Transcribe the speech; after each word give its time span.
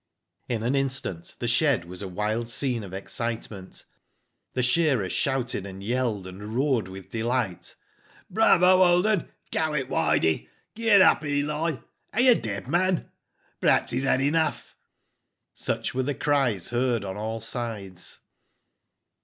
In 0.49 0.63
an 0.63 0.73
instant 0.73 1.35
the 1.37 1.47
shed 1.47 1.85
was 1.85 2.01
a 2.01 2.07
wild 2.07 2.49
scene 2.49 2.83
of 2.83 2.91
ex 2.91 3.13
citement. 3.13 3.83
The 4.53 4.63
shearers 4.63 5.11
shouted, 5.13 5.63
and 5.67 5.83
yelled, 5.83 6.25
and 6.25 6.55
roared, 6.55 6.87
with 6.87 7.11
delight. 7.11 7.75
"Bravo, 8.27 8.81
old 8.81 9.05
'un 9.05 9.19
I 9.19 9.23
'^ 9.25 9.27
''Go 9.51 9.77
it, 9.79 9.89
Widey!" 9.89 10.47
''Get 10.73 11.01
up, 11.03 11.23
Eli!" 11.23 11.75
"Are 12.15 12.19
you 12.21 12.33
dead, 12.33 12.67
man?" 12.67 13.11
Perhaps 13.59 13.91
he's 13.91 14.01
had 14.01 14.21
enough!" 14.21 14.75
Such 15.53 15.93
were 15.93 16.01
the 16.01 16.15
cries 16.15 16.69
heard 16.69 17.05
on 17.05 17.15
all 17.15 17.39
sides. 17.39 18.21